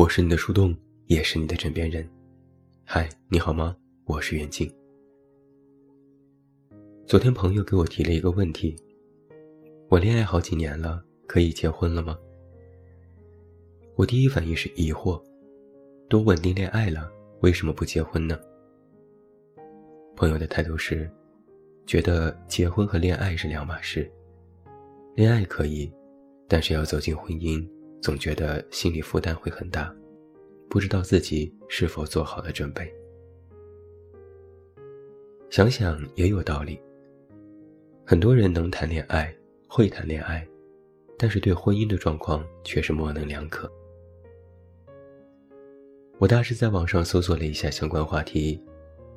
[0.00, 0.74] 我是你的树洞，
[1.08, 2.08] 也是你的枕边人。
[2.86, 3.76] 嗨，你好吗？
[4.06, 4.66] 我是袁静。
[7.04, 8.74] 昨天朋友给我提了一个问题：
[9.90, 12.18] 我恋爱好几年了，可以结婚了吗？
[13.94, 15.22] 我第一反应是疑惑：
[16.08, 17.12] 都稳定恋爱了，
[17.42, 18.40] 为什么不结婚呢？
[20.16, 21.10] 朋友的态度是，
[21.84, 24.10] 觉得结婚和恋爱是两码事，
[25.14, 25.92] 恋爱可以。
[26.48, 27.64] 但是要走进婚姻，
[28.00, 29.94] 总觉得心理负担会很大，
[30.68, 32.92] 不知道自己是否做好了准备。
[35.50, 36.80] 想想也有道理。
[38.06, 39.34] 很多人能谈恋爱，
[39.68, 40.46] 会谈恋爱，
[41.18, 43.70] 但是对婚姻的状况却是模棱两可。
[46.18, 48.62] 我大致在网上搜索了一下相关话题，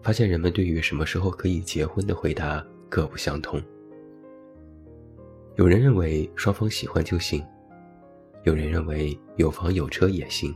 [0.02, 3.62] 发现人们对于什么时候可以结婚的回答各不相同。
[5.56, 7.44] 有人认为双方喜欢就行，
[8.44, 10.54] 有人认为有房有车也行，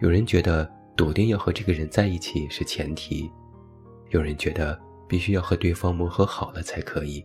[0.00, 3.30] 有人觉得笃定要和这个人在一起是前提，
[4.10, 7.24] 有人觉得必须要和对方磨合好了才可以。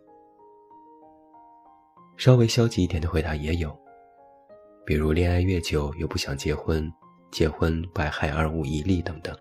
[2.18, 3.76] 稍微消极一点的回答也有，
[4.86, 6.92] 比如恋爱越久又不想结婚，
[7.32, 9.36] 结婚百害而无一利等等。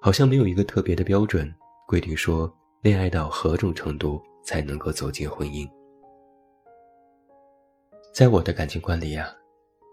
[0.00, 1.54] 好像没有一个特别的标准
[1.86, 4.20] 规定说恋爱到何种程度。
[4.42, 5.68] 才能够走进婚姻。
[8.12, 9.32] 在我的感情观里呀，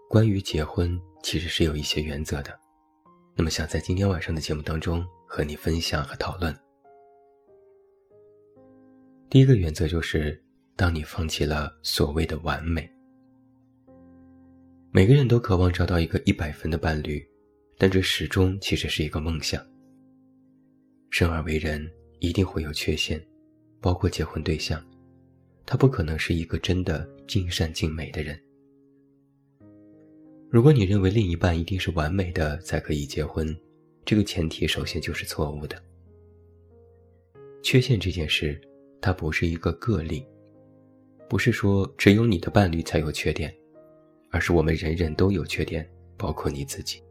[0.08, 2.58] 关于结婚其实是有一些原则的。
[3.36, 6.54] 那么，想在今天晚上的节目当中和你分享和讨论。
[9.30, 10.42] 第一个原则就是，
[10.74, 12.90] 当你放弃了所谓的完美。
[14.90, 17.24] 每个人都渴望找到一个一百分的伴侣，
[17.78, 19.64] 但这始终其实是一个梦想。
[21.10, 21.88] 生而为人，
[22.18, 23.24] 一定会有缺陷。
[23.80, 24.84] 包括结婚对象，
[25.70, 28.40] 他不可能是一个真的尽善尽美的人。
[30.48, 33.54] 如果你认为另一半一定是完美的才可以结婚，
[34.02, 35.76] 这个前提首先就是错误的。
[37.62, 38.58] 缺陷这件事，
[38.98, 40.24] 它不是一个个例，
[41.28, 43.54] 不是说只有你的伴侣才有缺点，
[44.30, 45.86] 而是我们人人都有缺点，
[46.16, 47.02] 包括你自己。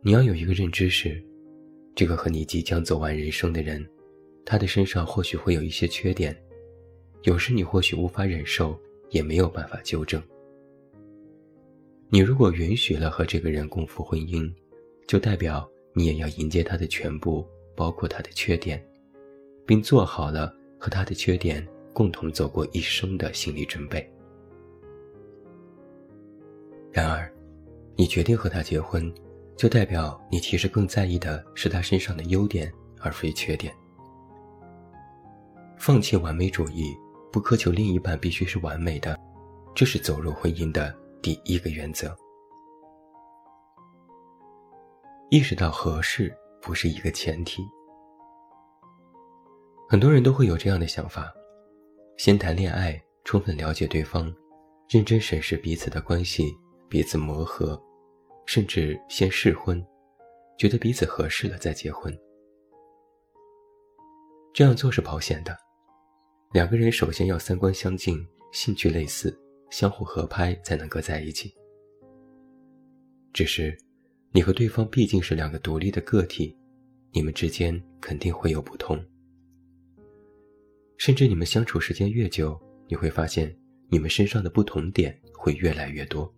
[0.00, 1.24] 你要有一个认知是，
[1.94, 3.88] 这个和你即将走完人生的人。
[4.44, 6.36] 他的身上或许会有一些缺点，
[7.22, 8.78] 有时你或许无法忍受，
[9.10, 10.22] 也没有办法纠正。
[12.08, 14.52] 你如果允许了和这个人共赴婚姻，
[15.06, 18.84] 就代表你也要迎接他的全部，包括他的缺点，
[19.64, 24.06] 并做好了和他的缺点共同走过一生的心理准备。
[26.90, 27.32] 然而，
[27.96, 29.10] 你决定和他结婚，
[29.56, 32.70] 就代表你其实更在意的是他身上的优点，
[33.00, 33.74] 而非缺点。
[35.84, 36.96] 放弃完美主义，
[37.32, 39.18] 不苛求另一半必须是完美的，
[39.74, 42.16] 这是走入婚姻的第一个原则。
[45.28, 47.64] 意识到合适不是一个前提，
[49.88, 51.34] 很多人都会有这样的想法：
[52.16, 54.32] 先谈恋爱，充分了解对方，
[54.88, 56.44] 认真审视彼此的关系，
[56.88, 57.76] 彼此磨合，
[58.46, 59.84] 甚至先试婚，
[60.56, 62.16] 觉得彼此合适了再结婚。
[64.54, 65.58] 这样做是保险的。
[66.52, 69.34] 两个人首先要三观相近、兴趣类似、
[69.70, 71.50] 相互合拍，才能够在一起。
[73.32, 73.74] 只是，
[74.32, 76.54] 你和对方毕竟是两个独立的个体，
[77.10, 79.02] 你们之间肯定会有不同。
[80.98, 83.56] 甚至你们相处时间越久，你会发现
[83.88, 86.30] 你们身上的不同点会越来越多。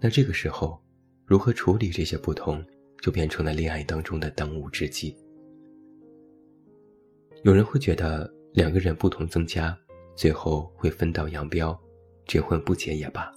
[0.00, 0.82] 那这个时候，
[1.24, 2.64] 如何处理这些不同，
[3.00, 5.16] 就变成了恋爱当中的当务之急。
[7.42, 9.76] 有人会觉得两个人不同增加，
[10.16, 11.78] 最后会分道扬镳，
[12.26, 13.32] 结婚不结也罢。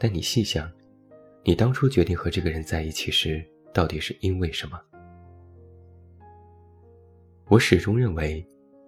[0.00, 0.70] 但你细想，
[1.44, 4.80] 你当初决定和这个人在一起时，到底是因为什么？
[7.46, 8.44] 我始终认为，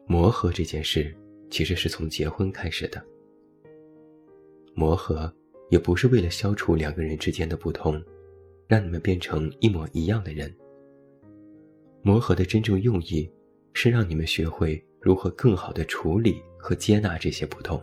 [0.07, 1.17] 磨合这件事
[1.51, 3.03] 其实是从结婚开始的。
[4.75, 5.33] 磨合
[5.69, 8.03] 也不是为了消除两个人之间的不同，
[8.67, 10.53] 让你们变成一模一样的人。
[12.03, 13.31] 磨合的真正用意，
[13.75, 17.83] 是让你们学会如何更好的处理和接纳这些不同。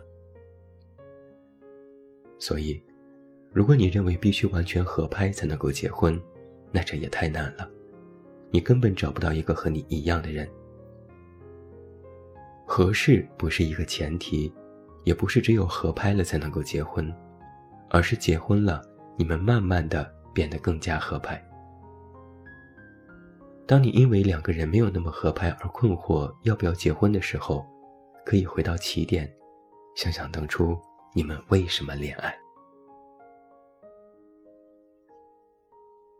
[2.38, 2.80] 所以，
[3.52, 6.20] 如果你认为必须完全合拍才能够结婚，
[6.70, 7.68] 那这也太难了，
[8.50, 10.48] 你根本找不到一个和你一样的人。
[12.66, 14.52] 合适不是一个前提，
[15.04, 17.12] 也不是只有合拍了才能够结婚，
[17.88, 18.82] 而是结婚了，
[19.16, 21.42] 你们慢慢的变得更加合拍。
[23.68, 27.66] 当你因为两个人没有那么合拍而困惑要不要结婚的时候，
[28.24, 29.30] 可以回到起点，
[29.94, 30.74] 想想当初
[31.14, 32.34] 你们为什么恋爱。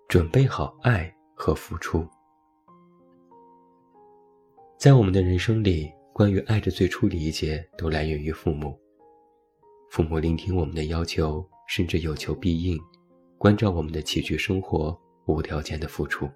[0.08, 2.06] 准备好爱和付出。
[4.76, 8.78] 在我们的人生里，关于爱的最初理解都来源于父母。
[9.90, 12.78] 父母聆听我们的要求，甚至有求必应，
[13.38, 14.94] 关照我们的起居生活，
[15.24, 16.28] 无条件的付出。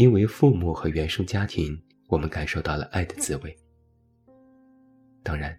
[0.00, 3.54] 因为父母和原生家庭，我们感受到了爱的滋味。
[5.22, 5.54] 当然，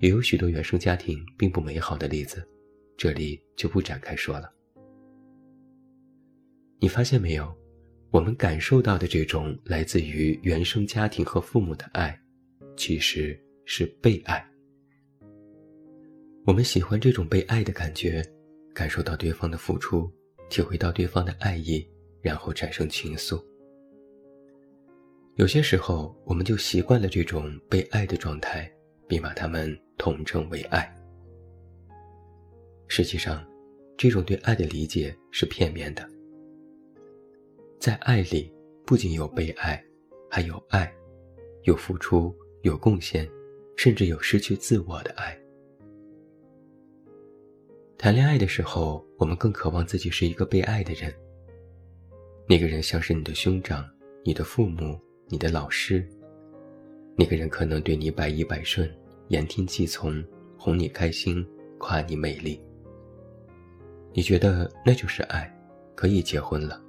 [0.00, 2.46] 也有许多原生家庭并不美好的例子，
[2.98, 4.52] 这里就不展开说了。
[6.78, 7.50] 你发现没有，
[8.10, 12.14] 我们感受到的这种来自于原生家庭和父母的爱，
[12.76, 14.46] 其实是被爱。
[16.44, 18.22] 我们喜欢这种被爱的感觉，
[18.74, 20.12] 感受到对方的付出，
[20.50, 21.82] 体会到对方的爱意，
[22.20, 23.42] 然后产生情愫。
[25.38, 28.70] 有些时候，我们就习惯了这种被爱的状态。
[29.08, 30.94] 并把它们统称为爱。
[32.86, 33.42] 实际上，
[33.96, 36.06] 这种对爱的理解是片面的。
[37.80, 38.52] 在爱里，
[38.84, 39.82] 不仅有被爱，
[40.30, 40.92] 还有爱，
[41.62, 43.26] 有付出，有贡献，
[43.76, 45.36] 甚至有失去自我的爱。
[47.96, 51.12] 谈恋爱的时候，我们更渴望自己是一个被爱的人。
[52.46, 53.88] 那个人像是你的兄长、
[54.22, 56.06] 你的父母、你的老师。
[57.16, 58.88] 那个人可能对你百依百顺，
[59.28, 60.24] 言听计从，
[60.56, 61.46] 哄你开心，
[61.78, 62.60] 夸你美丽。
[64.12, 65.52] 你觉得那就是爱，
[65.94, 66.80] 可以结婚了。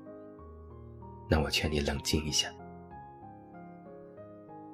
[1.29, 2.49] 那我劝你冷静一下。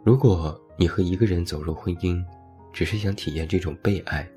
[0.04, 2.24] 如果你和一个人走入婚姻，
[2.72, 4.30] 只是想体验这种被爱，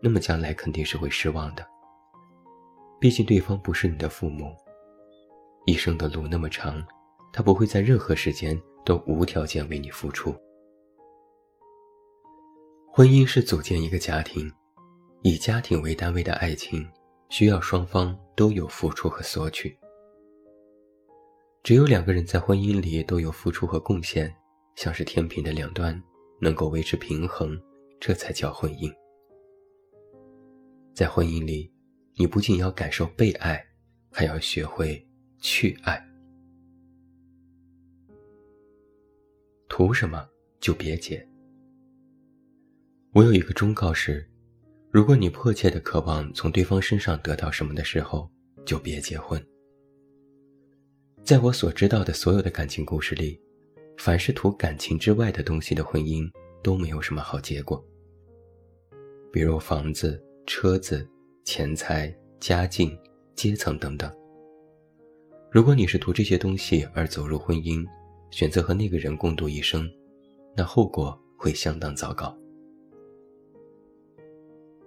[0.00, 1.66] 那么将来肯定是会失望的。
[3.00, 4.54] 毕竟对方不是你的父母，
[5.66, 6.82] 一生的路那么长，
[7.32, 10.34] 他不会在任何时间都无条件为你付出。
[12.90, 14.50] 婚姻是组建一个家庭，
[15.22, 16.84] 以家庭为单位的爱情，
[17.28, 19.78] 需要双方都有付出和索取。
[21.62, 24.34] 只有两个人在婚姻里都有付出和贡献，
[24.74, 26.02] 像是天平的两端，
[26.40, 27.60] 能够维持平衡，
[28.00, 28.90] 这才叫婚姻。
[30.94, 31.70] 在婚姻里，
[32.16, 33.62] 你不仅要感受被爱，
[34.10, 35.06] 还要学会
[35.40, 36.07] 去爱。
[39.68, 40.26] 图什么
[40.60, 41.26] 就别结。
[43.12, 44.28] 我有一个忠告是：
[44.90, 48.30] 如果你迫切的渴望从对方身上得到什么的时候，
[48.64, 49.42] 就别结婚。
[51.22, 53.40] 在我所知道的所有的感情故事里，
[53.98, 56.30] 凡是图感情之外的东西的婚姻
[56.62, 57.84] 都没有什么好结果。
[59.30, 61.06] 比如房子、车子、
[61.44, 62.98] 钱财、家境、
[63.34, 64.10] 阶层等等。
[65.50, 67.86] 如果你是图这些东西而走入婚姻，
[68.30, 69.90] 选择和那个人共度一生，
[70.56, 72.36] 那后果会相当糟糕。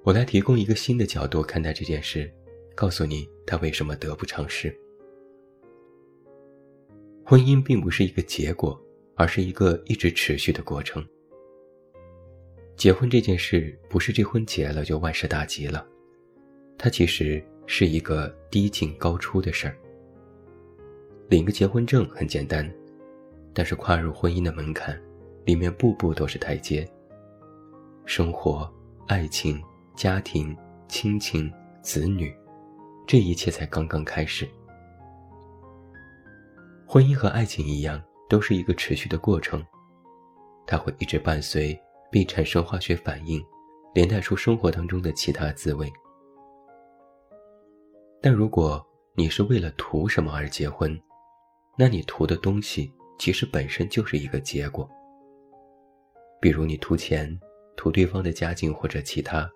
[0.04, 2.32] 我来提供一个新的角度看待这件事，
[2.76, 4.76] 告诉你他为什么得不偿失。
[7.24, 8.80] 婚姻并不是一个结果，
[9.16, 11.06] 而是一个一直持续的过程。
[12.76, 15.88] 结婚这件事不是这婚结了就万事大吉了，
[16.78, 19.78] 它其实是一个低进高出的事儿。
[21.30, 22.69] 领个结婚证很简单，
[23.54, 25.00] 但是跨入婚姻的门槛，
[25.46, 26.90] 里面步步都是台阶。
[28.06, 28.72] 生活，
[29.08, 29.62] 爱情。
[29.94, 31.52] 家庭、亲情、
[31.84, 32.34] 子女，
[33.06, 34.50] 这一切才刚刚开始。
[36.88, 39.64] 婚姻和爱情一样，都是一个持续的过程，
[40.66, 41.80] 它会一直伴随，
[42.10, 43.44] 并产生化学反应，
[43.94, 45.92] 连带出生活当中的其他滋味。
[48.22, 51.00] 但如果你是为了图什么而结婚，
[51.78, 54.90] 那你图的东西其实本身就是一个结果。
[56.42, 57.40] 比如你图钱，
[57.78, 59.47] 图对方的家境或者其他。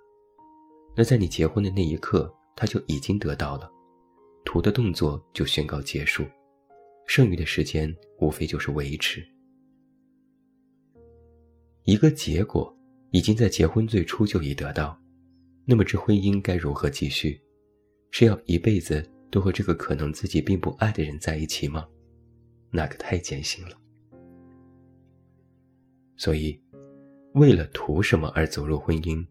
[0.96, 3.68] 那在你结婚的那一刻，他就已经得到了，
[4.46, 6.24] 图的动作就宣告结束，
[7.08, 9.28] 剩余的时间无非就是维持。
[11.86, 12.72] 一个结果
[13.10, 14.96] 已经在结婚最初就已得到，
[15.66, 17.42] 那么这婚姻该如何继续？
[18.12, 21.84] 是要一辈子都和这个可能自己并不爱的人在一起吗？
[22.76, 23.72] 那个太艰辛了。
[26.18, 26.62] 所以，
[27.34, 29.26] 为了图什么而走入婚姻？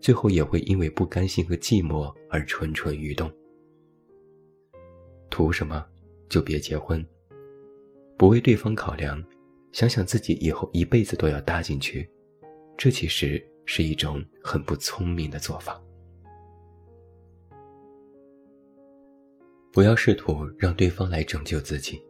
[0.00, 3.28] 最后也会因为不甘心和寂寞而蠢蠢欲动。
[5.28, 5.84] 图什么，
[6.28, 7.04] 就别结婚。
[8.16, 9.20] 不为对方考量，
[9.72, 12.08] 想想自己以后一辈子都要搭进去，
[12.76, 15.82] 这其实是一种很不聪明的做法。
[19.72, 22.00] 不要试图让对方来拯救自己。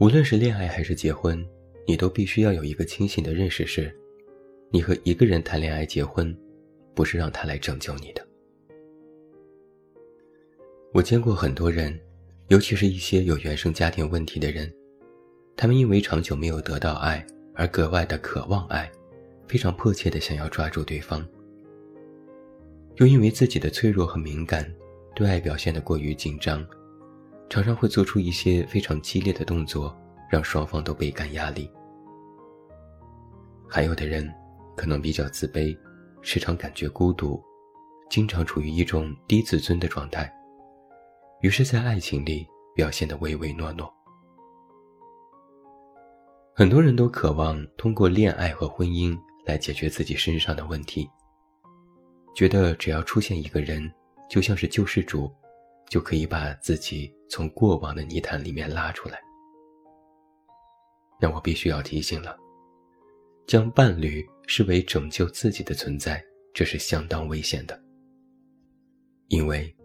[0.00, 1.46] 无论是恋爱还是结婚，
[1.86, 3.94] 你都必须要有一个清醒的认识：是
[4.70, 6.34] 你和一个人谈恋爱结婚，
[6.94, 8.26] 不是让他来拯救你的。
[10.94, 12.00] 我见过很多人，
[12.48, 14.72] 尤其是一些有原生家庭问题的人，
[15.54, 17.22] 他们因为长久没有得到爱
[17.54, 18.90] 而格外的渴望爱，
[19.46, 21.28] 非常迫切的想要抓住对方，
[22.96, 24.66] 又因为自己的脆弱和敏感，
[25.14, 26.66] 对爱表现的过于紧张，
[27.50, 29.94] 常常会做出一些非常激烈的动作，
[30.30, 31.68] 让双方都倍感压力。
[33.68, 34.32] 还有的人，
[34.76, 35.76] 可能比较自卑，
[36.22, 37.42] 时常感觉孤独，
[38.08, 40.32] 经常处于一种低自尊的状态。
[41.40, 43.92] 于是，在爱情里表现得唯唯诺诺。
[46.54, 51.10] 很多人都渴望通过恋爱和婚姻来解决自己身上的问题，
[52.32, 53.92] 觉得只要出现一个人，
[54.28, 55.28] 就像是救世主，
[55.90, 59.20] 就可以把自己从过往的泥潭里面拉出来。
[61.20, 62.34] 那我必须要提醒了，
[63.46, 67.78] 将伴侣视为拯救自己的存在，这是相当危险的，
[69.28, 69.76] 因为。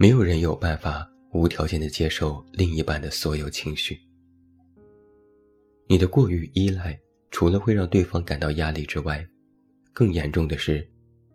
[0.00, 3.98] 没有人有办法无条件的接受另一半的所有情绪。
[5.88, 6.96] 你的过于依赖，
[7.32, 9.26] 除了会让对方感到压力之外，
[9.92, 10.88] 更严重的是，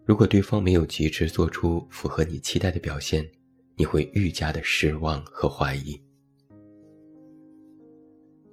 [0.05, 3.29] 如果对方没有及时做出符合你期待的表现，
[3.75, 5.99] 你会愈加的失望和怀疑。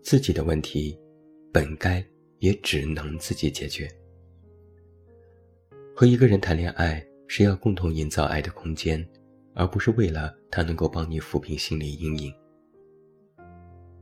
[0.02, 0.98] 自己的问题，
[1.52, 2.04] 本该
[2.38, 3.88] 也只能自己解决。
[5.94, 9.06] 和一个人谈恋爱是要共同营造爱的空间。
[9.52, 12.32] 而不是为了他能够帮你抚平心理阴影。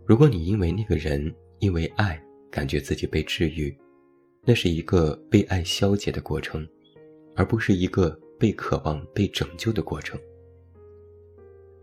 [0.06, 3.76] 如果你因为那个人，因为爱，感觉自己被治愈，
[4.44, 6.68] 那是一个被爱消解的过程，
[7.34, 10.20] 而不是一个被渴望被拯救的过程。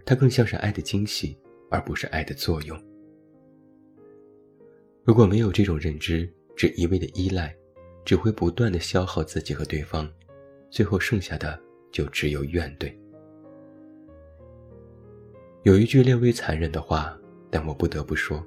[0.06, 1.38] 它更像是爱的惊喜，
[1.72, 2.80] 而不是爱的作用。
[5.04, 7.56] 如果没有这种认知，只一味的依赖，
[8.06, 10.10] 只会不断的消耗自己和对方，
[10.70, 11.60] 最后剩下的
[11.92, 12.94] 就只有怨怼。
[15.64, 17.18] 有一句略微残忍的话，
[17.50, 18.46] 但我不得不说：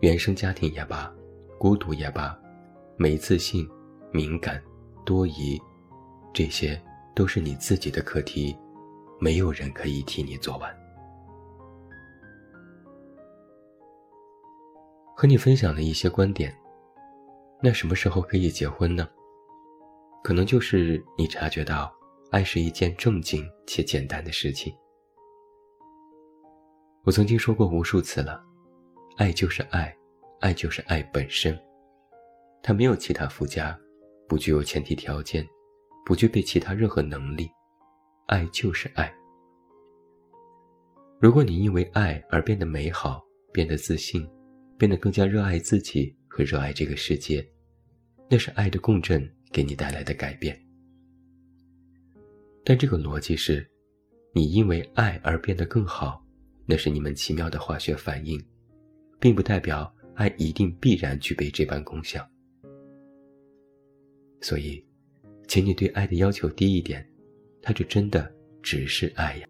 [0.00, 1.10] 原生家庭也罢，
[1.58, 2.38] 孤独也罢，
[2.98, 3.66] 没自信、
[4.12, 4.62] 敏感、
[5.06, 5.58] 多疑，
[6.34, 6.78] 这些
[7.14, 8.54] 都是你自己的课题，
[9.20, 10.74] 没有人可以替你做完。
[15.14, 16.56] 和你分享了一些观点，
[17.62, 19.08] 那什么时候可以结婚呢？
[20.24, 21.94] 可能就是你察觉到，
[22.30, 24.74] 爱是一件正经且简单的事情。
[27.04, 28.42] 我曾经说过无数次了，
[29.16, 29.94] 爱就是爱，
[30.40, 31.58] 爱就是爱本身，
[32.62, 33.78] 它没有其他附加，
[34.28, 35.46] 不具有前提条件，
[36.04, 37.50] 不具备其他任何能力，
[38.30, 39.12] 爱就是爱。
[41.18, 43.20] 如果你因为爱而变得美好，
[43.52, 44.24] 变得自信，
[44.78, 47.44] 变得更加热爱自己和热爱这个世界，
[48.28, 50.56] 那是爱的共振给你带来的改变。
[52.64, 53.68] 但这个逻辑是，
[54.32, 56.24] 你因为爱而变得更好。
[56.66, 58.40] 那是你们奇妙的化学反应，
[59.18, 62.24] 并不代表爱一定必然具备这般功效。
[64.40, 64.86] 所以，
[65.48, 67.04] 请你对爱的要求低一点，
[67.62, 69.46] 它就真的只是爱呀。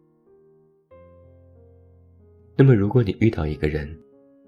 [2.57, 3.99] 那么，如果你遇到一个人，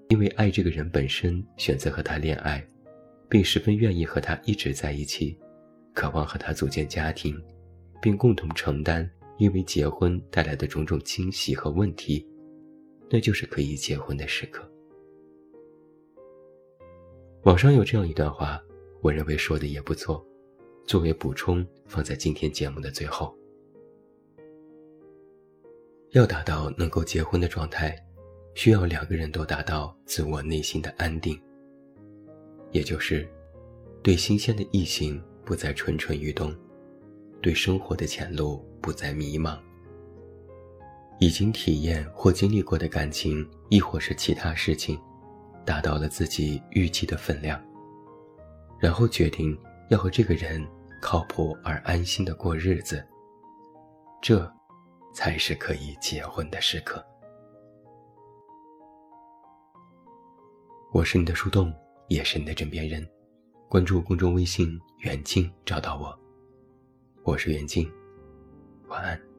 [0.09, 2.63] 因为爱这个人本身选择和他恋爱，
[3.27, 5.35] 并十分愿意和他一直在一起，
[5.93, 7.41] 渴望和他组建家庭，
[8.01, 12.27] 并共同承担因为结婚带来的种种惊喜和问题。
[13.09, 14.67] 那就是可以结婚的时刻。
[17.43, 18.61] 网上有这样一段话，
[19.01, 20.23] 我认为说的也不错，
[20.85, 23.35] 作为补充放在今天节目的最后。
[26.13, 27.95] 要达到能够结婚的状态，
[28.53, 31.39] 需要两个人都达到自我内心的安定，
[32.71, 33.27] 也就是
[34.03, 36.55] 对新鲜的异性不再蠢蠢欲动，
[37.41, 39.57] 对生活的前路不再迷茫。
[41.19, 44.99] 已经体验或经历过的感情，亦或是其他事情，
[45.65, 47.59] 达到了自己预期的分量，
[48.79, 49.57] 然后决定
[49.89, 50.63] 要和这个人
[51.01, 53.03] 靠谱而安心的过日子，
[54.21, 54.51] 这，
[55.13, 57.05] 才是可以结婚的时刻。
[60.91, 61.73] 我是你的树洞，
[62.07, 63.07] 也是你的枕边人，
[63.69, 66.19] 关注公众微信“远近”，找到我。
[67.23, 67.89] 我是远近，
[68.87, 69.32] 晚安。